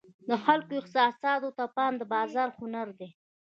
د 0.29 0.31
خلکو 0.43 0.71
احساساتو 0.79 1.49
ته 1.57 1.65
پام 1.75 1.93
د 1.97 2.03
بازار 2.13 2.49
هنر 2.59 2.87
دی. 2.99 3.09